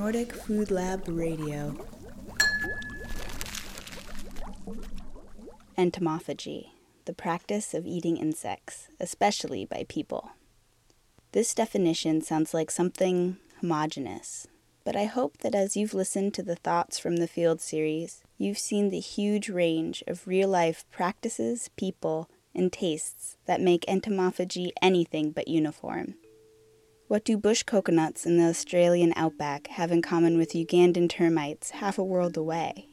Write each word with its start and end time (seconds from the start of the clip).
Nordic 0.00 0.32
Food 0.32 0.70
Lab 0.70 1.06
Radio. 1.08 1.76
Entomophagy, 5.76 6.70
the 7.04 7.12
practice 7.12 7.74
of 7.74 7.86
eating 7.86 8.16
insects, 8.16 8.88
especially 8.98 9.66
by 9.66 9.84
people. 9.90 10.30
This 11.32 11.52
definition 11.52 12.22
sounds 12.22 12.54
like 12.54 12.70
something 12.70 13.36
homogenous, 13.60 14.46
but 14.84 14.96
I 14.96 15.04
hope 15.04 15.36
that 15.42 15.54
as 15.54 15.76
you've 15.76 15.92
listened 15.92 16.32
to 16.32 16.42
the 16.42 16.56
Thoughts 16.56 16.98
from 16.98 17.16
the 17.16 17.28
Field 17.28 17.60
series, 17.60 18.22
you've 18.38 18.58
seen 18.58 18.88
the 18.88 19.00
huge 19.00 19.50
range 19.50 20.02
of 20.06 20.26
real 20.26 20.48
life 20.48 20.86
practices, 20.90 21.68
people, 21.76 22.30
and 22.54 22.72
tastes 22.72 23.36
that 23.44 23.60
make 23.60 23.82
entomophagy 23.82 24.70
anything 24.80 25.30
but 25.30 25.46
uniform. 25.46 26.14
What 27.10 27.24
do 27.24 27.36
bush 27.36 27.64
coconuts 27.64 28.24
in 28.24 28.36
the 28.36 28.44
Australian 28.44 29.12
outback 29.16 29.66
have 29.66 29.90
in 29.90 30.00
common 30.00 30.38
with 30.38 30.52
Ugandan 30.52 31.08
termites 31.08 31.70
half 31.70 31.98
a 31.98 32.04
world 32.04 32.36
away? 32.36 32.86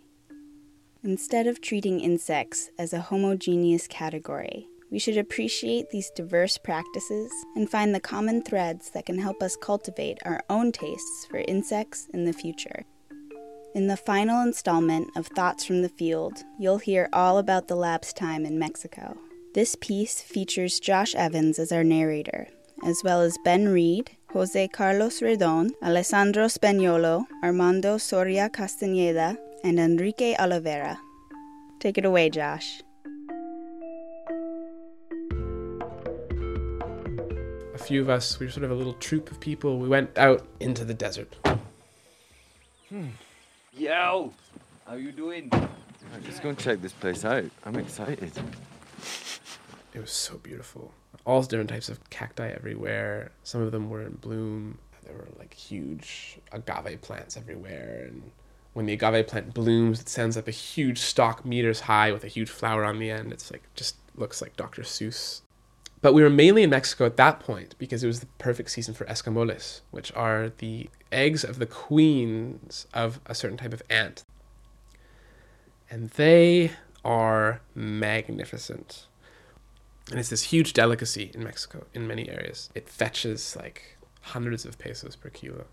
Instead 1.03 1.45
of 1.45 1.61
treating 1.61 1.99
insects 1.99 2.71
as 2.79 2.93
a 2.93 2.99
homogeneous 2.99 3.85
category, 3.85 4.65
we 4.89 4.97
should 4.97 5.19
appreciate 5.19 5.91
these 5.91 6.09
diverse 6.15 6.57
practices 6.57 7.31
and 7.55 7.69
find 7.69 7.93
the 7.93 7.99
common 7.99 8.41
threads 8.41 8.89
that 8.89 9.05
can 9.05 9.19
help 9.19 9.43
us 9.43 9.55
cultivate 9.55 10.17
our 10.25 10.41
own 10.49 10.71
tastes 10.71 11.27
for 11.29 11.37
insects 11.47 12.07
in 12.11 12.25
the 12.25 12.33
future. 12.33 12.85
In 13.75 13.85
the 13.85 13.97
final 13.97 14.41
installment 14.41 15.15
of 15.15 15.27
Thoughts 15.27 15.63
from 15.63 15.83
the 15.83 15.89
Field, 15.89 16.43
you'll 16.57 16.79
hear 16.79 17.07
all 17.13 17.37
about 17.37 17.67
the 17.67 17.75
lab's 17.75 18.13
time 18.13 18.47
in 18.47 18.57
Mexico. 18.57 19.15
This 19.53 19.75
piece 19.79 20.21
features 20.21 20.79
Josh 20.79 21.13
Evans 21.13 21.59
as 21.59 21.71
our 21.71 21.83
narrator, 21.83 22.47
as 22.83 23.01
well 23.03 23.21
as 23.21 23.37
Ben 23.43 23.67
Reade, 23.69 24.11
Jose 24.31 24.67
Carlos 24.69 25.21
Redon, 25.21 25.71
Alessandro 25.81 26.45
Spagnolo, 26.45 27.25
Armando 27.43 27.97
Soria 27.97 28.49
Castañeda, 28.49 29.37
and 29.63 29.79
Enrique 29.79 30.35
Olvera. 30.35 30.97
Take 31.79 31.97
it 31.97 32.05
away, 32.05 32.29
Josh. 32.29 32.81
A 37.73 37.79
few 37.79 38.01
of 38.01 38.09
us, 38.09 38.39
we 38.39 38.47
were 38.47 38.51
sort 38.51 38.63
of 38.63 38.71
a 38.71 38.75
little 38.75 38.93
troop 38.93 39.31
of 39.31 39.39
people. 39.39 39.77
We 39.79 39.87
went 39.87 40.17
out 40.17 40.45
into 40.59 40.83
the 40.83 40.93
desert. 40.93 41.35
Hmm. 42.89 43.09
Yo, 43.73 44.33
how 44.85 44.95
you 44.95 45.11
doing? 45.11 45.49
I'm 45.53 46.23
just 46.23 46.41
going 46.41 46.55
to 46.55 46.63
check 46.63 46.81
this 46.81 46.93
place 46.93 47.25
out. 47.25 47.45
I'm 47.65 47.75
excited. 47.75 48.31
It 49.93 49.99
was 49.99 50.11
so 50.11 50.37
beautiful. 50.37 50.91
All 51.27 51.43
different 51.43 51.69
types 51.69 51.89
of 51.89 52.09
cacti 52.09 52.47
everywhere. 52.47 53.31
Some 53.43 53.61
of 53.61 53.73
them 53.73 53.89
were 53.89 54.01
in 54.01 54.13
bloom. 54.13 54.79
There 55.03 55.13
were 55.13 55.27
like 55.37 55.53
huge 55.53 56.39
agave 56.53 57.01
plants 57.01 57.35
everywhere. 57.35 58.05
And 58.07 58.31
when 58.73 58.85
the 58.85 58.93
agave 58.93 59.27
plant 59.27 59.53
blooms, 59.53 59.99
it 59.99 60.07
sends 60.07 60.37
up 60.37 60.47
a 60.47 60.51
huge 60.51 60.99
stalk 60.99 61.45
meters 61.45 61.81
high 61.81 62.13
with 62.13 62.23
a 62.23 62.29
huge 62.29 62.49
flower 62.49 62.85
on 62.85 62.99
the 62.99 63.11
end. 63.11 63.33
It's 63.33 63.51
like 63.51 63.63
just 63.75 63.97
looks 64.15 64.41
like 64.41 64.55
Dr. 64.55 64.83
Seuss. 64.83 65.41
But 66.01 66.13
we 66.13 66.23
were 66.23 66.29
mainly 66.29 66.63
in 66.63 66.69
Mexico 66.69 67.05
at 67.05 67.17
that 67.17 67.41
point 67.41 67.75
because 67.77 68.03
it 68.03 68.07
was 68.07 68.21
the 68.21 68.27
perfect 68.37 68.69
season 68.71 68.93
for 68.93 69.05
escamoles, 69.05 69.81
which 69.91 70.13
are 70.13 70.53
the 70.59 70.89
eggs 71.11 71.43
of 71.43 71.59
the 71.59 71.65
queens 71.65 72.87
of 72.93 73.19
a 73.25 73.35
certain 73.35 73.57
type 73.57 73.73
of 73.73 73.83
ant. 73.89 74.23
And 75.89 76.09
they 76.11 76.71
are 77.03 77.61
magnificent. 77.75 79.07
And 80.09 80.19
it's 80.19 80.29
this 80.29 80.43
huge 80.43 80.73
delicacy 80.73 81.31
in 81.33 81.43
Mexico 81.43 81.85
in 81.93 82.07
many 82.07 82.29
areas. 82.29 82.69
It 82.73 82.87
fetches 82.87 83.55
like 83.55 83.97
hundreds 84.21 84.65
of 84.65 84.77
pesos 84.77 85.15
per 85.15 85.29
kilo. 85.29 85.65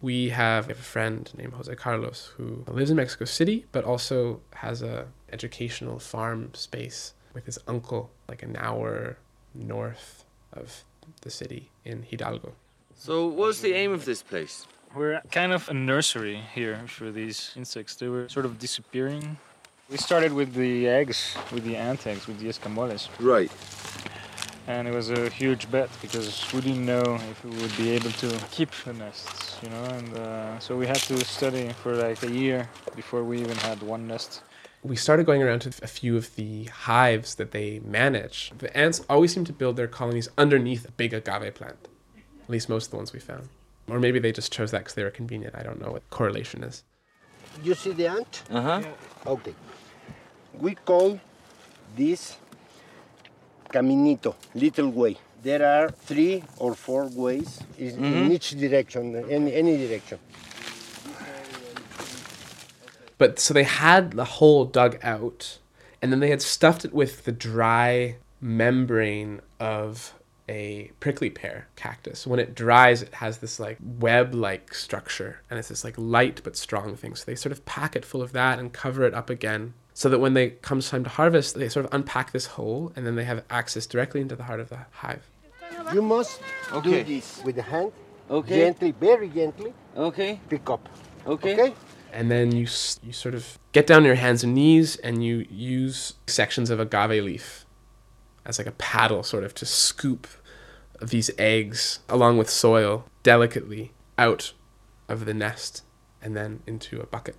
We 0.00 0.28
have 0.30 0.70
a 0.70 0.74
friend 0.74 1.30
named 1.36 1.54
Jose 1.54 1.74
Carlos 1.74 2.32
who 2.36 2.64
lives 2.68 2.90
in 2.90 2.96
Mexico 2.96 3.24
City, 3.24 3.66
but 3.72 3.84
also 3.84 4.40
has 4.54 4.82
a 4.82 5.06
educational 5.32 5.98
farm 5.98 6.50
space 6.54 7.14
with 7.34 7.46
his 7.46 7.58
uncle, 7.66 8.10
like 8.28 8.42
an 8.42 8.56
hour 8.56 9.18
north 9.54 10.24
of 10.52 10.84
the 11.22 11.30
city 11.30 11.70
in 11.84 12.02
Hidalgo. 12.02 12.52
So, 12.94 13.26
what's 13.26 13.60
the 13.60 13.72
aim 13.74 13.92
of 13.92 14.04
this 14.04 14.22
place? 14.22 14.66
We're 14.94 15.20
kind 15.30 15.52
of 15.52 15.68
a 15.68 15.74
nursery 15.74 16.42
here 16.54 16.80
for 16.86 17.10
these 17.10 17.52
insects. 17.56 17.96
They 17.96 18.08
were 18.08 18.28
sort 18.28 18.46
of 18.46 18.58
disappearing. 18.58 19.38
We 19.90 19.96
started 19.96 20.34
with 20.34 20.52
the 20.52 20.86
eggs, 20.86 21.34
with 21.50 21.64
the 21.64 21.74
ant 21.76 22.06
eggs, 22.06 22.26
with 22.26 22.38
the 22.40 22.48
escamoles. 22.48 23.08
Right. 23.18 23.50
And 24.66 24.86
it 24.86 24.92
was 24.92 25.08
a 25.08 25.30
huge 25.30 25.70
bet 25.70 25.88
because 26.02 26.46
we 26.52 26.60
didn't 26.60 26.84
know 26.84 27.18
if 27.30 27.42
we 27.42 27.50
would 27.62 27.74
be 27.78 27.90
able 27.92 28.10
to 28.10 28.28
keep 28.50 28.70
the 28.84 28.92
nests, 28.92 29.56
you 29.62 29.70
know. 29.70 29.84
And 29.84 30.14
uh, 30.18 30.58
so 30.58 30.76
we 30.76 30.86
had 30.86 30.96
to 30.96 31.24
study 31.24 31.70
for 31.82 31.94
like 31.94 32.22
a 32.22 32.30
year 32.30 32.68
before 32.94 33.24
we 33.24 33.40
even 33.40 33.56
had 33.56 33.82
one 33.82 34.06
nest. 34.06 34.42
we 34.82 34.94
started 34.94 35.24
going 35.24 35.42
around 35.42 35.60
to 35.60 35.70
a 35.82 35.86
few 35.86 36.18
of 36.18 36.36
the 36.36 36.64
hives 36.64 37.36
that 37.36 37.52
they 37.52 37.80
manage. 37.80 38.52
The 38.58 38.76
ants 38.76 39.00
always 39.08 39.32
seem 39.32 39.46
to 39.46 39.54
build 39.54 39.76
their 39.76 39.88
colonies 39.88 40.28
underneath 40.36 40.86
a 40.86 40.92
big 40.92 41.14
agave 41.14 41.54
plant. 41.54 41.88
At 42.44 42.50
least 42.50 42.68
most 42.68 42.86
of 42.86 42.90
the 42.90 42.98
ones 42.98 43.14
we 43.14 43.20
found. 43.20 43.48
Or 43.88 43.98
maybe 43.98 44.18
they 44.18 44.32
just 44.32 44.52
chose 44.52 44.70
that 44.72 44.80
because 44.80 44.94
they 44.94 45.04
were 45.04 45.10
convenient. 45.10 45.54
I 45.54 45.62
don't 45.62 45.80
know 45.80 45.92
what 45.92 46.08
correlation 46.10 46.62
is. 46.62 46.84
You 47.62 47.74
see 47.74 47.92
the 47.92 48.06
ant? 48.08 48.42
Uh 48.50 48.60
huh. 48.60 48.82
Okay. 49.26 49.54
We 50.54 50.74
call 50.74 51.20
this 51.96 52.36
caminito, 53.72 54.34
little 54.54 54.90
way. 54.90 55.16
There 55.42 55.64
are 55.64 55.90
three 55.90 56.42
or 56.58 56.74
four 56.74 57.06
ways 57.06 57.60
in, 57.78 58.04
in 58.04 58.32
each 58.32 58.50
direction, 58.58 59.14
any, 59.30 59.54
any 59.54 59.76
direction. 59.76 60.18
But 63.18 63.38
so 63.38 63.52
they 63.54 63.64
had 63.64 64.12
the 64.12 64.24
hole 64.24 64.64
dug 64.64 64.98
out, 65.02 65.58
and 66.00 66.12
then 66.12 66.20
they 66.20 66.30
had 66.30 66.42
stuffed 66.42 66.84
it 66.84 66.92
with 66.92 67.24
the 67.24 67.32
dry 67.32 68.16
membrane 68.40 69.40
of 69.60 70.14
a 70.48 70.90
prickly 71.00 71.30
pear 71.30 71.68
cactus. 71.76 72.26
When 72.26 72.40
it 72.40 72.54
dries, 72.54 73.02
it 73.02 73.14
has 73.14 73.38
this 73.38 73.60
like 73.60 73.78
web 73.80 74.34
like 74.34 74.74
structure, 74.74 75.40
and 75.50 75.58
it's 75.58 75.68
this 75.68 75.84
like 75.84 75.94
light 75.96 76.40
but 76.44 76.56
strong 76.56 76.96
thing. 76.96 77.14
So 77.14 77.24
they 77.26 77.34
sort 77.34 77.52
of 77.52 77.64
pack 77.66 77.96
it 77.96 78.04
full 78.04 78.22
of 78.22 78.32
that 78.32 78.58
and 78.58 78.72
cover 78.72 79.04
it 79.04 79.14
up 79.14 79.30
again. 79.30 79.74
So 79.94 80.08
that 80.10 80.20
when 80.20 80.34
they 80.34 80.50
comes 80.50 80.88
time 80.90 81.02
to 81.04 81.10
harvest, 81.10 81.56
they 81.56 81.68
sort 81.68 81.84
of 81.84 81.92
unpack 81.92 82.30
this 82.32 82.46
hole 82.46 82.92
and 82.94 83.04
then 83.06 83.16
they 83.16 83.24
have 83.24 83.44
access 83.50 83.84
directly 83.84 84.20
into 84.20 84.36
the 84.36 84.44
heart 84.44 84.60
of 84.60 84.68
the 84.68 84.78
hive. 84.92 85.28
You 85.92 86.02
must 86.02 86.40
Okay. 86.72 87.02
do 87.02 87.14
this 87.14 87.42
with 87.44 87.56
the 87.56 87.62
hand, 87.62 87.92
Okay. 88.30 88.58
gently, 88.58 88.92
very 88.92 89.28
gently, 89.28 89.74
Okay. 89.96 90.38
pick 90.48 90.68
up. 90.70 90.88
Okay. 91.26 91.54
Okay? 91.54 91.74
and 92.10 92.30
then 92.30 92.52
you 92.52 92.66
you 93.02 93.12
sort 93.12 93.34
of 93.34 93.58
get 93.72 93.86
down 93.86 93.98
on 93.98 94.04
your 94.06 94.14
hands 94.14 94.42
and 94.42 94.54
knees 94.54 94.96
and 94.96 95.22
you 95.22 95.46
use 95.50 96.14
sections 96.26 96.70
of 96.70 96.80
agave 96.80 97.22
leaf 97.22 97.66
as 98.48 98.58
like 98.58 98.66
a 98.66 98.72
paddle 98.72 99.22
sort 99.22 99.44
of 99.44 99.54
to 99.54 99.64
scoop 99.66 100.26
these 101.00 101.30
eggs 101.38 102.00
along 102.08 102.38
with 102.38 102.50
soil 102.50 103.04
delicately 103.22 103.92
out 104.16 104.52
of 105.08 105.26
the 105.26 105.34
nest 105.34 105.82
and 106.20 106.34
then 106.36 106.60
into 106.66 107.00
a 107.00 107.06
bucket 107.06 107.36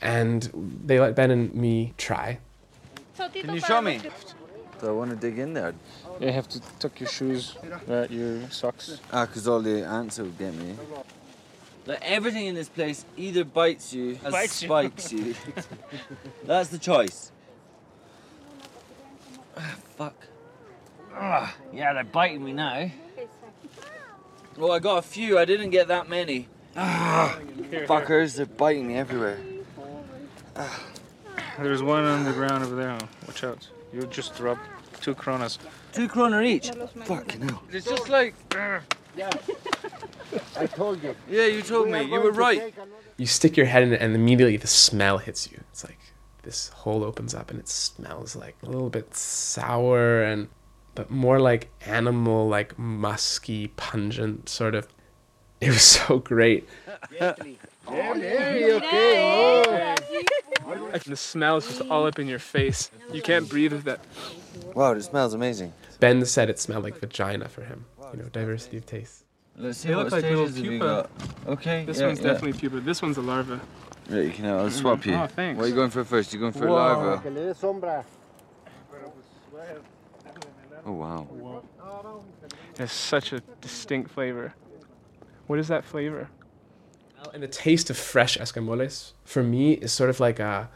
and 0.00 0.50
they 0.84 0.98
let 0.98 1.14
ben 1.14 1.30
and 1.30 1.52
me 1.54 1.92
try 1.98 2.38
Can 3.34 3.54
you 3.54 3.60
show 3.60 3.82
me? 3.82 4.00
Do 4.80 4.88
I 4.88 4.92
want 4.92 5.10
to 5.10 5.16
dig 5.16 5.38
in 5.38 5.52
there? 5.52 5.74
You 6.20 6.32
have 6.32 6.48
to 6.48 6.60
tuck 6.80 6.98
your 6.98 7.08
shoes, 7.08 7.56
uh, 7.88 8.06
your 8.10 8.50
socks. 8.50 8.98
Ah, 9.12 9.26
because 9.26 9.46
all 9.46 9.60
the 9.60 9.84
ants 9.86 10.18
will 10.18 10.26
get 10.30 10.52
me. 10.54 10.74
Like 11.86 12.00
everything 12.02 12.46
in 12.46 12.54
this 12.56 12.68
place 12.68 13.04
either 13.16 13.44
bites 13.44 13.92
you 13.94 14.18
or 14.24 14.30
Bites 14.32 14.60
you. 14.62 14.66
spikes 14.68 15.12
you. 15.12 15.34
That's 16.44 16.70
the 16.70 16.78
choice. 16.78 17.30
Ah, 19.56 19.76
fuck. 19.96 20.14
Ah, 21.24 21.54
yeah, 21.72 21.92
they're 21.92 22.02
biting 22.02 22.44
me 22.44 22.52
now. 22.52 22.90
Well, 24.58 24.72
I 24.72 24.80
got 24.80 24.98
a 24.98 25.02
few. 25.02 25.38
I 25.38 25.44
didn't 25.44 25.70
get 25.70 25.86
that 25.86 26.08
many. 26.08 26.48
Ah, 26.76 27.38
fuckers, 27.70 28.34
they're 28.36 28.44
biting 28.46 28.88
me 28.88 28.96
everywhere. 28.96 29.38
There's 31.60 31.80
one 31.82 32.02
on 32.04 32.24
the 32.24 32.32
ground 32.32 32.64
over 32.64 32.74
there. 32.74 32.98
Watch 33.28 33.44
out. 33.44 33.68
You 33.92 34.02
just 34.06 34.34
drop 34.34 34.58
two 35.00 35.14
kronas. 35.14 35.58
Two 35.92 36.08
kroner 36.08 36.42
each. 36.42 36.70
Fucking 37.04 37.42
hell. 37.42 37.62
It's 37.70 37.86
just 37.86 38.08
like. 38.08 38.34
Yeah. 39.16 39.30
I 40.56 40.66
told 40.66 41.04
you. 41.04 41.14
Yeah, 41.30 41.46
you 41.46 41.62
told 41.62 41.86
We 41.86 41.92
me. 41.92 42.02
You 42.04 42.20
were 42.20 42.32
right. 42.32 42.74
you 43.16 43.26
stick 43.26 43.56
your 43.56 43.66
head 43.66 43.84
in 43.84 43.92
it 43.92 44.00
and 44.00 44.14
immediately 44.14 44.56
the 44.56 44.66
smell 44.66 45.18
hits 45.18 45.52
you 45.52 45.58
it's 45.70 45.84
like 45.84 45.98
this 46.42 46.68
hole 46.70 47.04
opens 47.04 47.34
up 47.34 47.50
and 47.50 47.60
it 47.60 47.68
smells 47.68 48.34
like 48.34 48.56
a 48.62 48.66
little 48.66 48.88
bit 48.88 49.14
sour 49.14 50.22
and 50.22 50.48
but 50.94 51.10
more 51.10 51.40
like 51.40 51.70
animal 51.86 52.48
like 52.48 52.78
musky 52.78 53.68
pungent 53.68 54.48
sort 54.48 54.74
of 54.74 54.88
it 55.60 55.68
was 55.68 55.82
so 55.82 56.18
great 56.18 56.68
Very 57.18 57.58
okay. 58.72 59.94
Oh. 60.64 60.98
the 61.04 61.16
smell 61.16 61.56
is 61.56 61.66
just 61.66 61.82
all 61.82 62.06
up 62.06 62.18
in 62.18 62.28
your 62.28 62.38
face 62.38 62.90
you 63.12 63.22
can't 63.22 63.48
breathe 63.48 63.72
with 63.72 63.84
that 63.84 64.00
Wow, 64.74 64.92
it 64.92 65.02
smells 65.02 65.34
amazing. 65.34 65.72
ben 66.00 66.24
said 66.24 66.50
it 66.50 66.58
smelled 66.58 66.84
like 66.84 66.98
vagina 66.98 67.48
for 67.48 67.62
him 67.62 67.84
you 68.12 68.18
know 68.22 68.28
diversity 68.28 68.76
of 68.76 68.86
taste 68.86 69.24
Let's 69.56 69.78
see 69.78 69.88
They 69.88 69.94
look 69.94 70.10
like 70.10 70.22
little 70.24 70.48
stages 70.48 70.56
have 70.56 70.72
you 70.72 70.78
pupa. 70.80 71.08
Okay. 71.46 71.84
This 71.84 72.00
yeah, 72.00 72.06
one's 72.06 72.20
yeah. 72.20 72.32
definitely 72.32 72.58
pupa. 72.58 72.80
This 72.80 73.02
one's 73.02 73.18
a 73.18 73.20
larva. 73.20 73.60
Yeah, 74.08 74.20
you 74.20 74.30
can. 74.30 74.46
Uh, 74.46 74.56
I'll 74.56 74.70
swap 74.70 75.00
mm-hmm. 75.00 75.10
you. 75.10 75.16
Oh, 75.16 75.26
thanks. 75.26 75.58
What 75.58 75.66
are 75.66 75.68
you 75.68 75.74
going 75.74 75.90
for 75.90 76.04
first? 76.04 76.32
You're 76.32 76.40
going 76.40 76.52
for 76.52 76.66
a 76.66 76.72
Wow, 76.72 76.76
larva? 76.76 77.22
Oh 80.84 80.92
wow. 80.92 81.62
It 82.72 82.78
has 82.78 82.92
such 82.92 83.32
a 83.32 83.40
distinct 83.60 84.10
flavor. 84.10 84.54
What 85.46 85.58
is 85.58 85.68
that 85.68 85.84
flavor? 85.84 86.28
And 87.32 87.42
the 87.42 87.48
taste 87.48 87.88
of 87.88 87.96
fresh 87.96 88.36
escamoles 88.36 89.12
for 89.24 89.42
me 89.42 89.74
is 89.74 89.92
sort 89.92 90.10
of 90.10 90.18
like 90.18 90.40
a 90.40 90.68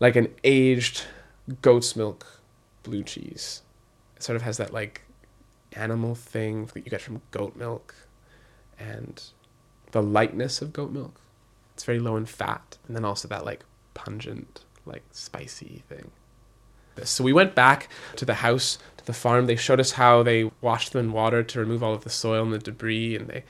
like 0.00 0.16
an 0.16 0.28
aged 0.42 1.04
goat's 1.62 1.94
milk 1.94 2.26
blue 2.82 3.02
cheese. 3.02 3.62
It 4.16 4.22
sort 4.22 4.36
of 4.36 4.42
has 4.42 4.56
that 4.56 4.72
like 4.72 5.02
animal 5.74 6.14
thing 6.14 6.66
that 6.66 6.84
you 6.84 6.90
get 6.90 7.00
from 7.00 7.22
goat 7.30 7.54
milk 7.54 7.94
and 8.78 9.22
the 9.92 10.02
lightness 10.02 10.60
of 10.60 10.72
goat 10.72 10.90
milk. 10.90 11.20
It's 11.74 11.84
very 11.84 12.00
low 12.00 12.16
in 12.16 12.26
fat 12.26 12.78
and 12.86 12.96
then 12.96 13.04
also 13.04 13.28
that 13.28 13.44
like 13.44 13.64
pungent 13.94 14.64
like 14.86 15.04
spicy 15.12 15.84
thing. 15.88 16.10
So 17.02 17.24
we 17.24 17.32
went 17.32 17.54
back 17.54 17.88
to 18.16 18.24
the 18.24 18.34
house, 18.34 18.78
to 18.98 19.06
the 19.06 19.12
farm. 19.12 19.46
They 19.46 19.56
showed 19.56 19.80
us 19.80 19.92
how 19.92 20.22
they 20.22 20.50
washed 20.60 20.92
them 20.92 21.06
in 21.06 21.12
water 21.12 21.42
to 21.42 21.58
remove 21.58 21.82
all 21.82 21.94
of 21.94 22.04
the 22.04 22.10
soil 22.10 22.42
and 22.42 22.52
the 22.52 22.58
debris 22.58 23.16
and 23.16 23.28
they 23.28 23.44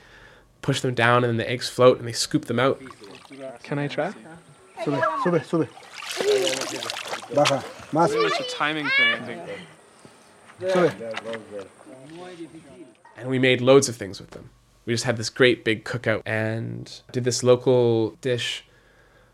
push 0.61 0.81
them 0.81 0.93
down 0.93 1.23
and 1.23 1.31
then 1.31 1.37
the 1.37 1.49
eggs 1.49 1.67
float 1.69 1.99
and 1.99 2.07
they 2.07 2.13
scoop 2.13 2.45
them 2.45 2.59
out. 2.59 2.81
Can 3.63 3.79
I 3.79 3.87
try? 3.87 4.13
Sube, 4.83 5.01
sube, 5.23 5.43
sube. 5.45 5.69
Baja, 7.33 7.61
más. 7.91 8.09
It's 8.13 8.39
a 8.39 8.55
timing 8.55 8.87
thing, 8.89 9.13
I 9.13 9.19
think. 9.19 9.41
Sube. 10.73 11.67
and 13.17 13.29
we 13.29 13.39
made 13.39 13.61
loads 13.61 13.87
of 13.89 13.95
things 13.95 14.19
with 14.19 14.31
them. 14.31 14.49
We 14.85 14.93
just 14.93 15.03
had 15.03 15.17
this 15.17 15.29
great 15.29 15.63
big 15.63 15.83
cookout 15.83 16.23
and 16.25 17.01
did 17.11 17.23
this 17.23 17.43
local 17.43 18.11
dish 18.21 18.65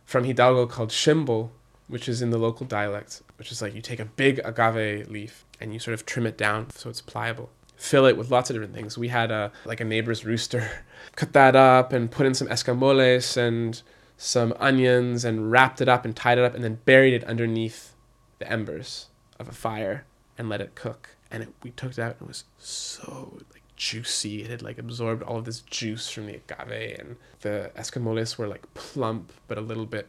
from 0.06 0.26
Hidalgo 0.26 0.68
called 0.68 0.90
shimbo, 0.90 1.50
which 1.88 2.10
is 2.10 2.22
in 2.22 2.30
the 2.30 2.38
local 2.38 2.66
dialect, 2.66 3.22
which 3.38 3.52
is 3.52 3.62
like 3.62 3.74
you 3.74 3.82
take 3.82 4.00
a 4.00 4.06
big 4.06 4.40
agave 4.44 5.10
leaf 5.10 5.46
and 5.60 5.74
you 5.74 5.80
sort 5.80 5.94
of 5.94 6.06
trim 6.06 6.26
it 6.26 6.38
down 6.38 6.70
so 6.72 6.90
it's 6.90 7.02
pliable. 7.02 7.50
Fill 7.76 8.06
it 8.06 8.18
with 8.18 8.32
lots 8.32 8.50
of 8.50 8.56
different 8.56 8.74
things. 8.74 8.98
We 8.98 9.10
had 9.10 9.32
a 9.32 9.52
like 9.66 9.80
a 9.80 9.86
neighbor's 9.86 10.26
rooster, 10.26 10.70
cut 11.16 11.34
that 11.34 11.56
up 11.56 11.94
and 11.94 12.10
put 12.10 12.26
in 12.26 12.34
some 12.34 12.48
escamoles 12.48 13.38
and 13.38 13.82
some 14.18 14.54
onions 14.60 15.24
and 15.24 15.52
wrapped 15.52 15.80
it 15.80 15.88
up 15.88 16.04
and 16.04 16.16
tied 16.16 16.40
it 16.40 16.44
up 16.44 16.56
and 16.56 16.64
then 16.64 16.80
buried 16.86 17.14
it 17.14 17.24
underneath 17.26 17.94
the 18.40 18.52
embers 18.52 19.08
of 19.40 19.48
a 19.48 19.52
fire 19.52 20.06
and 20.38 20.50
let 20.50 20.60
it 20.60 20.74
cook. 20.74 21.10
And 21.30 21.44
it, 21.44 21.50
we 21.62 21.70
took 21.72 21.92
it 21.92 22.00
out 22.00 22.14
and 22.14 22.24
it 22.24 22.28
was 22.28 22.46
so 22.58 23.38
like 23.54 23.62
juicy. 23.76 24.42
It 24.42 24.50
had 24.50 24.64
like 24.64 24.80
absorbed 24.80 25.22
all 25.22 25.38
of 25.38 25.46
this 25.46 25.62
juice 25.62 26.10
from 26.10 26.26
the 26.26 26.40
agave 26.50 26.98
and 27.00 27.18
the 27.42 27.72
escamoles 27.78 28.40
were 28.40 28.48
like 28.48 28.74
plump 28.74 29.32
but 29.48 29.60
a 29.60 29.62
little 29.62 29.86
bit 29.86 30.08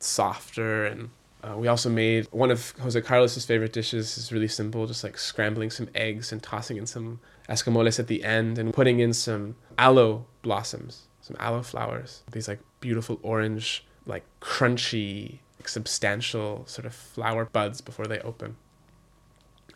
softer 0.00 0.84
and 0.84 1.10
uh, 1.42 1.56
we 1.56 1.68
also 1.68 1.88
made 1.88 2.26
one 2.32 2.50
of 2.50 2.72
Jose 2.80 3.00
Carlos's 3.02 3.46
favorite 3.46 3.72
dishes 3.72 4.18
is 4.18 4.32
really 4.32 4.48
simple, 4.48 4.86
just 4.86 5.04
like 5.04 5.16
scrambling 5.18 5.70
some 5.70 5.88
eggs 5.94 6.32
and 6.32 6.42
tossing 6.42 6.76
in 6.76 6.86
some 6.86 7.20
escamoles 7.48 7.98
at 7.98 8.08
the 8.08 8.24
end 8.24 8.58
and 8.58 8.74
putting 8.74 8.98
in 8.98 9.12
some 9.12 9.54
aloe 9.76 10.26
blossoms, 10.42 11.02
some 11.20 11.36
aloe 11.38 11.62
flowers. 11.62 12.22
These 12.32 12.48
like 12.48 12.60
beautiful 12.80 13.20
orange, 13.22 13.84
like 14.04 14.24
crunchy, 14.40 15.38
like, 15.58 15.68
substantial 15.68 16.64
sort 16.66 16.86
of 16.86 16.94
flower 16.94 17.44
buds 17.44 17.80
before 17.80 18.06
they 18.06 18.18
open. 18.20 18.56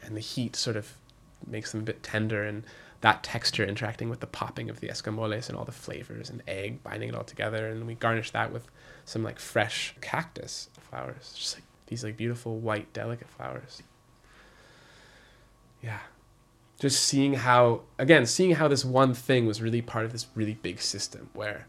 And 0.02 0.16
the 0.16 0.20
heat 0.20 0.56
sort 0.56 0.76
of 0.76 0.94
makes 1.46 1.70
them 1.70 1.82
a 1.82 1.84
bit 1.84 2.02
tender 2.02 2.42
and 2.42 2.64
that 3.02 3.22
texture 3.22 3.64
interacting 3.64 4.08
with 4.08 4.20
the 4.20 4.26
popping 4.26 4.70
of 4.70 4.80
the 4.80 4.88
escamoles 4.88 5.48
and 5.48 5.56
all 5.56 5.64
the 5.64 5.72
flavors 5.72 6.30
and 6.30 6.42
egg 6.48 6.82
binding 6.82 7.08
it 7.08 7.14
all 7.14 7.24
together 7.24 7.68
and 7.68 7.86
we 7.86 7.94
garnish 7.94 8.30
that 8.30 8.52
with 8.52 8.66
some 9.04 9.22
like 9.22 9.38
fresh 9.38 9.94
cactus 10.00 10.68
flowers 10.88 11.34
just 11.36 11.56
like 11.56 11.64
these 11.92 12.02
like 12.02 12.16
beautiful 12.16 12.58
white 12.58 12.90
delicate 12.94 13.28
flowers. 13.28 13.82
Yeah. 15.82 15.98
Just 16.80 17.04
seeing 17.04 17.34
how 17.34 17.82
again 17.98 18.24
seeing 18.24 18.54
how 18.54 18.66
this 18.66 18.82
one 18.82 19.12
thing 19.12 19.46
was 19.46 19.60
really 19.60 19.82
part 19.82 20.06
of 20.06 20.12
this 20.12 20.26
really 20.34 20.54
big 20.54 20.80
system 20.80 21.28
where 21.34 21.66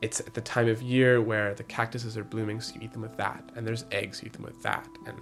it's 0.00 0.20
at 0.20 0.34
the 0.34 0.40
time 0.40 0.68
of 0.68 0.80
year 0.80 1.20
where 1.20 1.54
the 1.54 1.64
cactuses 1.64 2.16
are 2.16 2.22
blooming 2.22 2.60
so 2.60 2.74
you 2.76 2.82
eat 2.82 2.92
them 2.92 3.02
with 3.02 3.16
that 3.16 3.42
and 3.56 3.66
there's 3.66 3.84
eggs 3.90 4.22
you 4.22 4.26
eat 4.26 4.32
them 4.32 4.44
with 4.44 4.62
that 4.62 4.88
and 5.06 5.18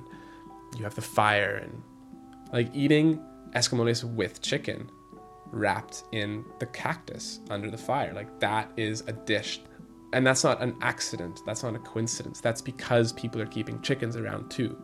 you 0.76 0.84
have 0.84 0.94
the 0.94 1.02
fire 1.02 1.56
and 1.56 1.82
like 2.52 2.68
eating 2.74 3.18
escamoles 3.54 4.04
with 4.04 4.42
chicken 4.42 4.88
wrapped 5.52 6.04
in 6.12 6.44
the 6.58 6.66
cactus 6.66 7.40
under 7.50 7.70
the 7.70 7.78
fire. 7.78 8.12
Like 8.12 8.40
that 8.40 8.72
is 8.76 9.02
a 9.06 9.12
dish. 9.12 9.60
And 10.12 10.26
that's 10.26 10.42
not 10.42 10.60
an 10.60 10.76
accident. 10.82 11.42
That's 11.46 11.62
not 11.62 11.74
a 11.74 11.78
coincidence. 11.78 12.40
That's 12.40 12.60
because 12.60 13.12
people 13.12 13.40
are 13.40 13.46
keeping 13.46 13.80
chickens 13.80 14.16
around 14.16 14.50
too. 14.50 14.76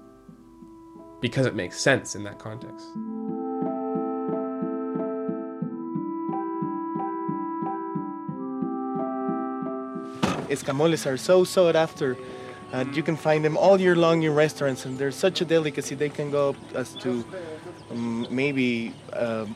Because 1.20 1.46
it 1.46 1.54
makes 1.54 1.80
sense 1.80 2.14
in 2.14 2.22
that 2.24 2.38
context. 2.38 2.86
escamoles 10.48 11.06
are 11.06 11.16
so 11.16 11.44
sought 11.44 11.76
after. 11.76 12.16
And 12.72 12.96
you 12.96 13.02
can 13.02 13.16
find 13.16 13.44
them 13.44 13.56
all 13.56 13.80
year 13.80 13.94
long 13.94 14.22
in 14.22 14.34
restaurants, 14.34 14.84
and 14.86 14.98
they're 14.98 15.12
such 15.12 15.40
a 15.40 15.44
delicacy. 15.44 15.94
They 15.94 16.08
can 16.08 16.30
go 16.30 16.50
up 16.50 16.56
as 16.74 16.94
to 16.96 17.24
um, 17.90 18.26
maybe 18.28 18.92
um, 19.12 19.54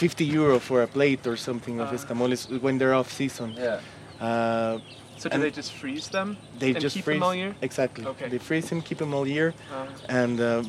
50 0.00 0.24
euro 0.24 0.58
for 0.58 0.82
a 0.82 0.86
plate 0.86 1.26
or 1.26 1.36
something 1.36 1.78
of 1.80 1.88
escamoles 1.92 2.48
when 2.62 2.78
they're 2.78 2.94
off 2.94 3.12
season. 3.12 3.52
Yeah. 3.56 3.80
Uh, 4.20 4.78
So 5.22 5.28
do 5.28 5.38
they 5.38 5.50
just 5.60 5.72
freeze 5.80 6.08
them? 6.08 6.36
they 6.58 6.72
just 6.72 6.94
keep 6.96 7.04
freeze 7.04 7.16
them 7.20 7.22
all 7.28 7.34
year? 7.34 7.52
exactly. 7.68 8.04
Okay. 8.12 8.28
They 8.32 8.38
freeze 8.38 8.68
them, 8.70 8.80
keep 8.88 8.98
them 8.98 9.12
all 9.16 9.26
year, 9.28 9.48
Uh, 9.52 10.20
and 10.20 10.40
uh, 10.40 10.62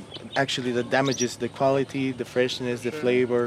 actually 0.44 0.72
that 0.78 0.89
damages 0.89 1.31
the 1.38 1.48
quality, 1.60 2.06
the 2.22 2.25
freshness, 2.25 2.81
the 2.81 2.92
Sure. 2.92 3.00
flavor, 3.04 3.44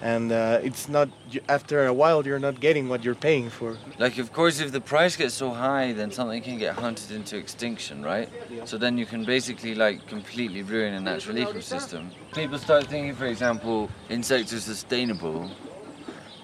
and 0.00 0.32
uh, 0.32 0.60
it's 0.62 0.88
not. 0.88 1.08
After 1.48 1.86
a 1.86 1.92
while, 1.92 2.26
you're 2.26 2.38
not 2.38 2.60
getting 2.60 2.88
what 2.88 3.04
you're 3.04 3.14
paying 3.14 3.50
for. 3.50 3.76
Like, 3.98 4.18
of 4.18 4.32
course, 4.32 4.60
if 4.60 4.72
the 4.72 4.80
price 4.80 5.16
gets 5.16 5.34
so 5.34 5.50
high, 5.50 5.92
then 5.92 6.10
something 6.10 6.42
can 6.42 6.58
get 6.58 6.74
hunted 6.74 7.10
into 7.10 7.36
extinction, 7.36 8.02
right? 8.02 8.28
So 8.64 8.78
then 8.78 8.98
you 8.98 9.06
can 9.06 9.24
basically, 9.24 9.74
like, 9.74 10.06
completely 10.06 10.62
ruin 10.62 10.94
a 10.94 11.00
natural 11.00 11.36
ecosystem. 11.36 12.10
People 12.34 12.58
start 12.58 12.86
thinking, 12.86 13.14
for 13.14 13.26
example, 13.26 13.90
insects 14.08 14.52
are 14.52 14.60
sustainable. 14.60 15.50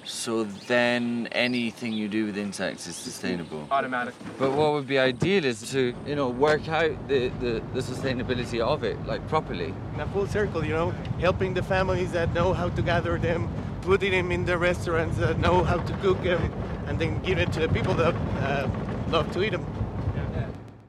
So 0.06 0.44
then 0.44 1.28
anything 1.32 1.92
you 1.92 2.08
do 2.08 2.26
with 2.26 2.38
insects 2.38 2.86
is 2.86 2.94
sustainable. 2.94 3.66
automatic. 3.72 4.14
But 4.38 4.52
what 4.52 4.72
would 4.72 4.86
be 4.86 4.98
ideal 4.98 5.44
is 5.44 5.70
to, 5.72 5.92
you 6.06 6.14
know, 6.14 6.28
work 6.28 6.68
out 6.68 7.08
the, 7.08 7.28
the, 7.40 7.60
the 7.75 7.80
sustainability 7.80 8.60
of 8.60 8.84
it, 8.84 9.04
like, 9.04 9.26
properly. 9.28 9.75
in 9.94 10.00
a 10.00 10.06
full 10.08 10.26
circle, 10.28 10.64
you 10.64 10.72
know, 10.72 10.90
helping 11.18 11.54
the 11.54 11.62
families 11.62 12.12
that 12.12 12.32
know 12.32 12.52
how 12.52 12.68
to 12.68 12.82
gather 12.82 13.18
them, 13.18 13.48
putting 13.82 14.12
them 14.12 14.30
in 14.30 14.44
the 14.44 14.56
restaurants 14.56 15.16
that 15.18 15.40
know 15.40 15.64
how 15.64 15.78
to 15.78 15.92
cook 15.98 16.22
them, 16.22 16.52
and 16.86 16.98
then 17.00 17.20
give 17.22 17.38
it 17.38 17.52
to 17.54 17.60
the 17.60 17.68
people 17.68 17.94
that 17.94 18.14
uh, 18.14 18.68
love 19.08 19.30
to 19.32 19.42
eat 19.42 19.50
them. 19.50 19.66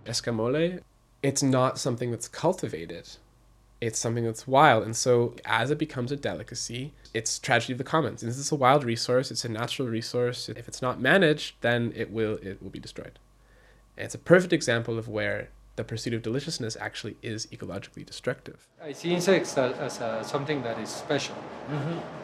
Escamole, 0.06 0.80
it's 1.22 1.44
not 1.44 1.78
something 1.78 2.12
that's 2.12 2.28
cultivated. 2.30 3.10
It's 3.80 4.00
something 4.00 4.24
that's 4.24 4.48
wild. 4.48 4.84
And 4.84 4.96
so 4.96 5.36
as 5.46 5.70
it 5.70 5.78
becomes 5.78 6.12
a 6.12 6.16
delicacy, 6.16 6.94
it's 7.14 7.38
tragedy 7.38 7.74
of 7.74 7.78
the 7.78 7.84
commons. 7.84 8.22
This 8.22 8.38
is 8.38 8.52
a 8.52 8.56
wild 8.56 8.84
resource, 8.84 9.30
it's 9.30 9.46
a 9.46 9.50
natural 9.50 9.88
resource. 9.88 10.50
If 10.50 10.68
it's 10.68 10.82
not 10.82 11.00
managed, 11.00 11.56
then 11.62 11.94
it 11.96 12.12
will 12.12 12.38
it 12.42 12.62
will 12.62 12.72
be 12.72 12.80
destroyed. 12.80 13.20
And 13.96 14.06
it's 14.06 14.16
a 14.16 14.20
perfect 14.20 14.54
example 14.54 14.98
of 14.98 15.08
where 15.08 15.50
the 15.78 15.84
pursuit 15.84 16.14
of 16.14 16.24
deliciousness 16.24 16.76
actually 16.82 17.16
is 17.22 17.46
ecologically 17.48 18.04
destructive. 18.06 18.68
I 18.84 18.94
see 18.94 19.14
insects 19.14 19.58
as, 19.58 19.78
as 19.78 20.02
uh, 20.02 20.24
something 20.24 20.64
that 20.64 20.80
is 20.80 20.90
special. 20.90 21.36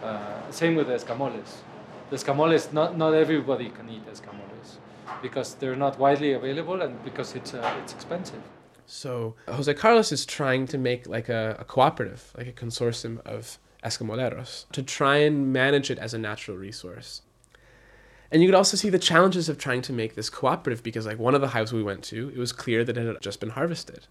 Uh, 0.04 0.52
same 0.52 0.76
with 0.76 0.88
escamoles. 0.88 1.62
The 2.10 2.16
escamoles, 2.16 2.74
not, 2.74 2.98
not 2.98 3.14
everybody 3.14 3.70
can 3.70 3.90
eat 3.90 4.06
escamoles 4.08 4.78
because 5.22 5.54
they're 5.56 5.76
not 5.76 6.00
widely 6.00 6.34
available 6.34 6.82
and 6.82 7.02
because 7.04 7.36
it's, 7.36 7.54
uh, 7.54 7.80
it's 7.82 7.94
expensive. 7.94 8.42
So 8.86 9.36
Jose 9.48 9.74
Carlos 9.74 10.12
is 10.12 10.26
trying 10.26 10.68
to 10.68 10.78
make 10.78 11.08
like 11.08 11.30
a, 11.30 11.56
a 11.60 11.64
cooperative, 11.64 12.34
like 12.38 12.48
a 12.48 12.52
consortium 12.52 13.20
of 13.26 13.58
Escamoleros, 13.84 14.70
to 14.72 14.84
try 14.84 15.18
and 15.18 15.52
manage 15.52 15.92
it 15.92 16.00
as 16.00 16.14
a 16.14 16.18
natural 16.18 16.58
resource. 16.58 17.22
And 18.32 18.42
you 18.42 18.48
could 18.48 18.56
also 18.56 18.76
see 18.78 18.90
the 18.90 18.98
challenges 18.98 19.48
of 19.48 19.60
trying 19.60 19.84
to 19.84 19.94
make 19.94 20.16
this 20.16 20.28
cooperative 20.28 20.82
because, 20.82 21.06
like, 21.06 21.20
one 21.20 21.36
of 21.36 21.42
the 21.42 21.50
hives 21.50 21.72
we 21.72 21.84
went 21.84 22.04
to, 22.06 22.30
it 22.30 22.38
was 22.38 22.52
clear 22.52 22.84
that 22.84 22.98
it 22.98 23.06
had 23.06 23.22
just 23.22 23.40
been 23.40 23.52
harvested. 23.52 24.08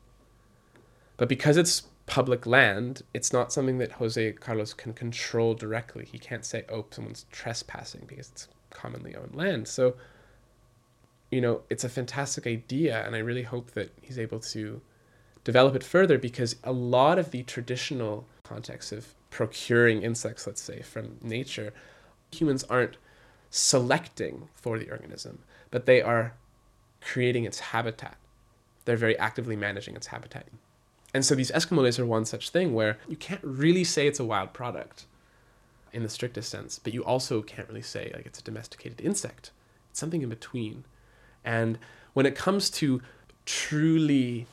But 1.16 1.28
because 1.28 1.56
it's 1.56 1.82
public 2.06 2.46
land, 2.46 3.02
it's 3.12 3.32
not 3.32 3.52
something 3.52 3.78
that 3.78 3.92
Jose 3.92 4.32
Carlos 4.34 4.74
can 4.74 4.92
control 4.92 5.54
directly. 5.54 6.04
He 6.04 6.20
can't 6.20 6.44
say, 6.44 6.64
oh, 6.68 6.86
someone's 6.90 7.26
trespassing 7.32 8.04
because 8.06 8.30
it's 8.30 8.48
commonly 8.70 9.16
owned 9.16 9.34
land. 9.34 9.66
So, 9.66 9.94
you 11.32 11.40
know, 11.40 11.62
it's 11.70 11.82
a 11.82 11.88
fantastic 11.88 12.46
idea, 12.46 13.04
and 13.04 13.16
I 13.16 13.18
really 13.18 13.42
hope 13.42 13.72
that 13.72 13.90
he's 14.00 14.18
able 14.18 14.38
to 14.40 14.80
develop 15.42 15.74
it 15.74 15.82
further 15.82 16.18
because 16.18 16.56
a 16.62 16.72
lot 16.72 17.18
of 17.18 17.32
the 17.32 17.42
traditional 17.42 18.26
contexts 18.44 18.92
of 18.92 19.14
procuring 19.30 20.02
insects, 20.02 20.46
let's 20.46 20.60
say, 20.62 20.82
from 20.82 21.16
nature, 21.22 21.72
Humans 22.32 22.64
aren't 22.64 22.96
selecting 23.50 24.48
for 24.54 24.78
the 24.78 24.90
organism, 24.90 25.40
but 25.70 25.86
they 25.86 26.00
are 26.00 26.34
creating 27.00 27.44
its 27.44 27.60
habitat. 27.60 28.16
They're 28.84 28.96
very 28.96 29.18
actively 29.18 29.56
managing 29.56 29.96
its 29.96 30.08
habitat. 30.08 30.46
And 31.14 31.24
so 31.24 31.34
these 31.34 31.50
escamoles 31.50 31.98
are 31.98 32.06
one 32.06 32.24
such 32.24 32.50
thing 32.50 32.72
where 32.72 32.98
you 33.06 33.16
can't 33.16 33.44
really 33.44 33.84
say 33.84 34.06
it's 34.06 34.20
a 34.20 34.24
wild 34.24 34.54
product 34.54 35.04
in 35.92 36.02
the 36.02 36.08
strictest 36.08 36.50
sense, 36.50 36.78
but 36.78 36.94
you 36.94 37.04
also 37.04 37.42
can't 37.42 37.68
really 37.68 37.82
say 37.82 38.10
like 38.14 38.24
it's 38.24 38.38
a 38.38 38.44
domesticated 38.44 39.00
insect. 39.00 39.50
It's 39.90 40.00
something 40.00 40.22
in 40.22 40.30
between. 40.30 40.84
And 41.44 41.78
when 42.12 42.26
it 42.26 42.34
comes 42.34 42.70
to 42.70 43.02
truly 43.44 44.46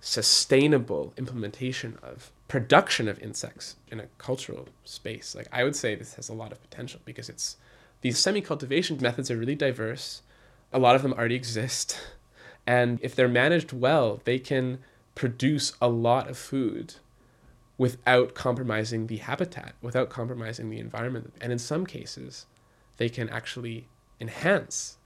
sustainable 0.00 1.12
implementation 1.16 1.98
of 2.02 2.30
production 2.46 3.08
of 3.08 3.18
insects 3.20 3.76
in 3.90 4.00
a 4.00 4.06
cultural 4.18 4.68
space, 4.84 5.34
like 5.34 5.48
I 5.52 5.64
would 5.64 5.76
say 5.76 5.94
this 5.94 6.14
has 6.14 6.28
a 6.28 6.34
lot 6.34 6.52
of 6.52 6.62
potential 6.62 7.00
because 7.04 7.28
it's 7.28 7.56
these 8.00 8.18
semi-cultivation 8.18 8.98
methods 9.00 9.30
are 9.30 9.36
really 9.36 9.56
diverse. 9.56 10.22
A 10.72 10.78
lot 10.78 10.94
of 10.96 11.02
them 11.02 11.12
already 11.12 11.34
exist. 11.34 11.98
And 12.66 12.98
if 13.00 13.14
they're 13.14 13.28
managed 13.28 13.72
well, 13.72 14.20
they 14.24 14.38
can 14.38 14.80
produce 15.14 15.72
a 15.80 15.88
lot 15.88 16.28
of 16.28 16.36
food 16.36 16.96
without 17.78 18.34
compromising 18.34 19.06
the 19.06 19.16
habitat, 19.16 19.74
without 19.80 20.10
compromising 20.10 20.68
the 20.68 20.78
environment. 20.78 21.32
And 21.40 21.50
in 21.50 21.58
some 21.58 21.86
cases, 21.86 22.44
they 22.98 23.08
can 23.08 23.30
actually 23.30 23.86
enhance 24.20 24.97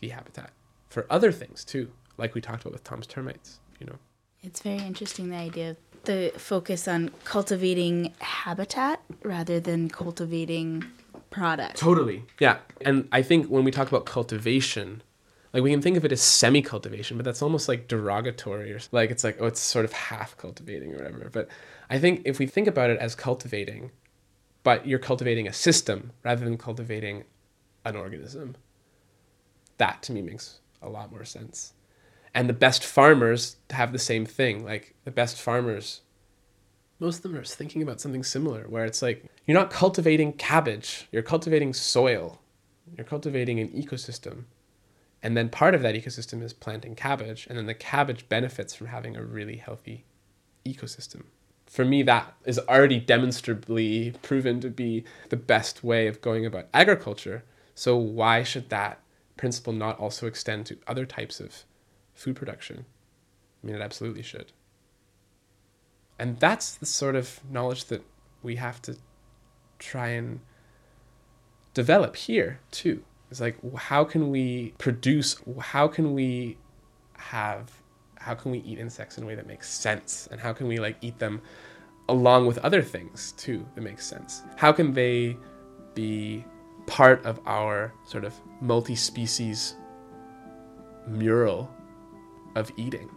the 0.00 0.08
habitat 0.08 0.50
for 0.88 1.06
other 1.10 1.32
things 1.32 1.64
too, 1.64 1.90
like 2.16 2.34
we 2.34 2.40
talked 2.40 2.62
about 2.62 2.72
with 2.72 2.84
Tom's 2.84 3.06
termites, 3.06 3.58
you 3.78 3.86
know. 3.86 3.96
It's 4.42 4.60
very 4.60 4.78
interesting 4.78 5.30
the 5.30 5.36
idea 5.36 5.70
of 5.70 5.76
the 6.04 6.32
focus 6.36 6.86
on 6.86 7.10
cultivating 7.24 8.14
habitat 8.20 9.02
rather 9.22 9.60
than 9.60 9.88
cultivating 9.88 10.84
product. 11.30 11.76
Totally. 11.76 12.24
Yeah. 12.38 12.58
And 12.80 13.08
I 13.12 13.22
think 13.22 13.48
when 13.48 13.64
we 13.64 13.70
talk 13.70 13.88
about 13.88 14.06
cultivation, 14.06 15.02
like 15.52 15.62
we 15.62 15.70
can 15.70 15.82
think 15.82 15.96
of 15.96 16.04
it 16.04 16.12
as 16.12 16.22
semi 16.22 16.62
cultivation, 16.62 17.16
but 17.16 17.24
that's 17.24 17.42
almost 17.42 17.68
like 17.68 17.88
derogatory 17.88 18.72
or 18.72 18.80
like 18.92 19.10
it's 19.10 19.24
like, 19.24 19.36
oh, 19.40 19.46
it's 19.46 19.60
sort 19.60 19.84
of 19.84 19.92
half 19.92 20.36
cultivating 20.36 20.94
or 20.94 20.98
whatever. 20.98 21.28
But 21.32 21.48
I 21.90 21.98
think 21.98 22.22
if 22.24 22.38
we 22.38 22.46
think 22.46 22.68
about 22.68 22.90
it 22.90 22.98
as 23.00 23.14
cultivating, 23.14 23.90
but 24.62 24.86
you're 24.86 24.98
cultivating 24.98 25.46
a 25.46 25.52
system 25.52 26.12
rather 26.24 26.44
than 26.44 26.56
cultivating 26.56 27.24
an 27.84 27.96
organism, 27.96 28.56
that 29.78 30.02
to 30.02 30.12
me 30.12 30.22
makes 30.22 30.58
a 30.82 30.88
lot 30.88 31.10
more 31.10 31.24
sense. 31.24 31.72
And 32.34 32.48
the 32.48 32.54
best 32.54 32.84
farmers 32.84 33.56
have 33.70 33.92
the 33.92 33.98
same 33.98 34.26
thing. 34.26 34.64
Like 34.64 34.94
the 35.04 35.10
best 35.10 35.40
farmers, 35.40 36.02
most 36.98 37.16
of 37.16 37.22
them 37.22 37.36
are 37.36 37.44
thinking 37.44 37.82
about 37.82 38.00
something 38.00 38.22
similar, 38.22 38.64
where 38.68 38.84
it's 38.84 39.02
like 39.02 39.24
you're 39.46 39.58
not 39.58 39.70
cultivating 39.70 40.32
cabbage, 40.32 41.08
you're 41.10 41.22
cultivating 41.22 41.72
soil, 41.72 42.40
you're 42.96 43.06
cultivating 43.06 43.60
an 43.60 43.68
ecosystem. 43.68 44.44
And 45.22 45.36
then 45.36 45.48
part 45.48 45.74
of 45.74 45.82
that 45.82 45.94
ecosystem 45.94 46.42
is 46.42 46.52
planting 46.52 46.94
cabbage, 46.94 47.46
and 47.48 47.58
then 47.58 47.66
the 47.66 47.74
cabbage 47.74 48.28
benefits 48.28 48.74
from 48.74 48.88
having 48.88 49.16
a 49.16 49.24
really 49.24 49.56
healthy 49.56 50.04
ecosystem. 50.64 51.24
For 51.66 51.84
me, 51.84 52.02
that 52.04 52.34
is 52.44 52.58
already 52.60 53.00
demonstrably 53.00 54.14
proven 54.22 54.60
to 54.60 54.70
be 54.70 55.04
the 55.30 55.36
best 55.36 55.82
way 55.82 56.06
of 56.06 56.20
going 56.20 56.46
about 56.46 56.68
agriculture. 56.72 57.44
So, 57.74 57.96
why 57.96 58.42
should 58.42 58.70
that 58.70 59.00
principle 59.36 59.72
not 59.72 59.98
also 59.98 60.26
extend 60.26 60.66
to 60.66 60.78
other 60.86 61.06
types 61.06 61.40
of 61.40 61.64
food 62.14 62.36
production? 62.36 62.86
I 63.62 63.66
mean, 63.66 63.76
it 63.76 63.82
absolutely 63.82 64.22
should. 64.22 64.52
And 66.18 66.38
that's 66.40 66.74
the 66.74 66.86
sort 66.86 67.16
of 67.16 67.40
knowledge 67.50 67.86
that 67.86 68.02
we 68.42 68.56
have 68.56 68.80
to 68.82 68.96
try 69.78 70.08
and 70.08 70.40
develop 71.74 72.16
here, 72.16 72.60
too. 72.70 73.02
It's 73.30 73.40
like, 73.40 73.58
how 73.76 74.04
can 74.04 74.30
we 74.30 74.72
produce, 74.78 75.36
how 75.58 75.88
can 75.88 76.14
we 76.14 76.56
have, 77.14 77.70
how 78.16 78.34
can 78.34 78.52
we 78.52 78.58
eat 78.58 78.78
insects 78.78 79.18
in 79.18 79.24
a 79.24 79.26
way 79.26 79.34
that 79.34 79.46
makes 79.46 79.68
sense? 79.68 80.28
And 80.30 80.40
how 80.40 80.52
can 80.52 80.68
we 80.68 80.78
like 80.78 80.96
eat 81.00 81.18
them 81.18 81.42
along 82.08 82.46
with 82.46 82.58
other 82.58 82.82
things 82.82 83.32
too 83.32 83.66
that 83.74 83.80
makes 83.80 84.06
sense? 84.06 84.42
How 84.56 84.72
can 84.72 84.92
they 84.92 85.36
be 85.94 86.44
part 86.86 87.24
of 87.24 87.40
our 87.46 87.92
sort 88.04 88.24
of 88.24 88.34
multi 88.60 88.94
species 88.94 89.76
mural 91.06 91.70
of 92.54 92.70
eating? 92.76 93.10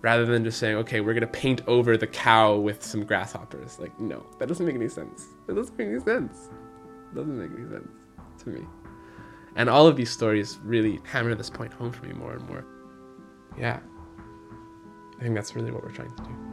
Rather 0.00 0.26
than 0.26 0.42
just 0.42 0.58
saying, 0.58 0.76
okay, 0.76 1.00
we're 1.00 1.14
gonna 1.14 1.26
paint 1.26 1.62
over 1.68 1.96
the 1.96 2.06
cow 2.06 2.56
with 2.56 2.82
some 2.82 3.04
grasshoppers. 3.04 3.78
Like, 3.78 3.98
no, 4.00 4.26
that 4.38 4.48
doesn't 4.48 4.66
make 4.66 4.74
any 4.74 4.88
sense. 4.88 5.28
That 5.46 5.54
doesn't 5.54 5.78
make 5.78 5.88
any 5.88 6.00
sense. 6.00 6.50
It 7.12 7.14
doesn't 7.14 7.38
make 7.38 7.56
any 7.56 7.68
sense 7.68 7.88
to 8.42 8.48
me. 8.48 8.66
And 9.54 9.68
all 9.68 9.86
of 9.86 9.96
these 9.96 10.10
stories 10.10 10.58
really 10.64 11.00
hammer 11.04 11.34
this 11.34 11.50
point 11.50 11.72
home 11.72 11.92
for 11.92 12.04
me 12.04 12.12
more 12.12 12.32
and 12.32 12.48
more. 12.48 12.64
Yeah. 13.58 13.80
I 15.18 15.22
think 15.22 15.34
that's 15.34 15.54
really 15.54 15.70
what 15.70 15.84
we're 15.84 15.90
trying 15.90 16.14
to 16.16 16.22
do. 16.22 16.51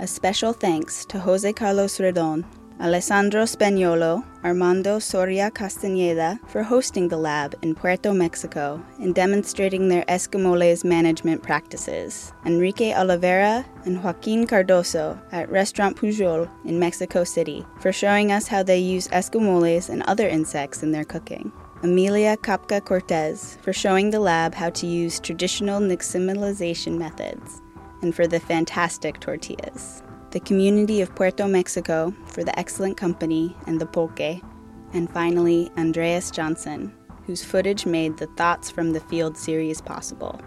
A 0.00 0.06
special 0.06 0.54
thanks 0.54 1.04
to 1.04 1.18
Jose 1.18 1.52
Carlos 1.52 1.98
Redon, 1.98 2.46
Alessandro 2.80 3.42
Spagnolo, 3.42 4.24
Armando 4.42 4.98
Soria 4.98 5.50
Castañeda 5.50 6.38
for 6.48 6.62
hosting 6.62 7.06
the 7.06 7.18
lab 7.18 7.54
in 7.60 7.74
Puerto 7.74 8.14
Mexico 8.14 8.82
and 8.98 9.14
demonstrating 9.14 9.88
their 9.88 10.02
escamoles 10.04 10.84
management 10.84 11.42
practices, 11.42 12.32
Enrique 12.46 12.92
Olvera 12.92 13.62
and 13.84 14.02
Joaquin 14.02 14.46
Cardoso 14.46 15.20
at 15.32 15.50
Restaurant 15.50 15.98
Pujol 15.98 16.48
in 16.64 16.78
Mexico 16.78 17.22
City 17.22 17.66
for 17.78 17.92
showing 17.92 18.32
us 18.32 18.48
how 18.48 18.62
they 18.62 18.78
use 18.78 19.06
escamoles 19.08 19.90
and 19.90 20.02
other 20.04 20.26
insects 20.26 20.82
in 20.82 20.92
their 20.92 21.04
cooking. 21.04 21.52
Amelia 21.82 22.38
Kapka 22.38 22.82
Cortez 22.82 23.58
for 23.60 23.74
showing 23.74 24.08
the 24.08 24.20
lab 24.20 24.54
how 24.54 24.70
to 24.70 24.86
use 24.86 25.20
traditional 25.20 25.78
nixtamalization 25.78 26.96
methods, 26.96 27.60
and 28.02 28.14
for 28.14 28.26
the 28.26 28.40
fantastic 28.40 29.20
tortillas 29.20 30.02
the 30.30 30.40
community 30.40 31.00
of 31.00 31.14
Puerto 31.14 31.48
Mexico 31.48 32.14
for 32.26 32.44
the 32.44 32.56
excellent 32.58 32.96
company 32.96 33.56
and 33.66 33.80
the 33.80 33.86
pulque, 33.86 34.40
and 34.92 35.10
finally 35.10 35.70
Andreas 35.76 36.30
Johnsen, 36.30 36.92
whose 37.26 37.44
footage 37.44 37.84
made 37.84 38.16
the 38.16 38.28
Thoughts 38.28 38.70
from 38.70 38.92
the 38.92 39.00
Field 39.00 39.36
series 39.36 39.80
possible. 39.80 40.40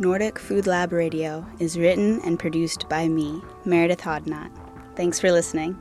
Nordic 0.00 0.38
Food 0.38 0.66
Lab 0.66 0.92
Radio 0.92 1.46
is 1.60 1.78
written 1.78 2.20
and 2.24 2.38
produced 2.38 2.88
by 2.88 3.06
me, 3.06 3.40
Meredith 3.64 4.00
Hodnott. 4.00 4.50
Thanks 4.96 5.20
for 5.20 5.30
listening. 5.30 5.78